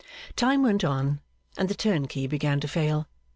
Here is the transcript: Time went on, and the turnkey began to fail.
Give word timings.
Time 0.35 0.63
went 0.63 0.83
on, 0.83 1.21
and 1.59 1.69
the 1.69 1.75
turnkey 1.75 2.25
began 2.25 2.59
to 2.59 2.67
fail. 2.67 3.07